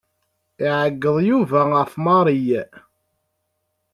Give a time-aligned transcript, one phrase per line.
[0.65, 2.45] Iɛeggeḍ Yuba ɣef Mary.